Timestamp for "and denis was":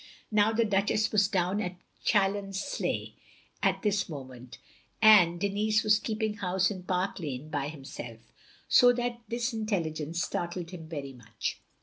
4.99-5.99